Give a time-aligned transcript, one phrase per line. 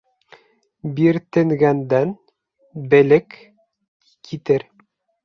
[0.99, 2.13] Биртенгәндән
[2.95, 3.37] белек
[4.31, 4.67] китер.